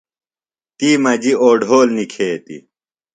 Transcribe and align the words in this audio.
تی 0.77 0.89
مجیۡ 1.03 1.39
اوڈھول 1.43 1.87
نِکھیتیۡ۔ 1.95 2.63